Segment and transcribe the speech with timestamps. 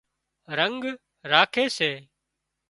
[0.57, 0.81] رنڳ
[1.31, 1.91] راکي سي